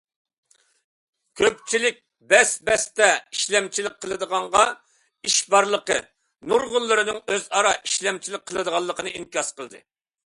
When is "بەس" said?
2.31-2.53